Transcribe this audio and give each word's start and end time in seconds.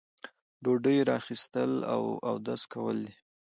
ډوډۍ 0.63 0.97
را 1.07 1.13
اخیستل 1.21 1.71
او 1.93 2.03
اودس 2.29 2.61
کول 2.73 2.97
دي. 3.05 3.13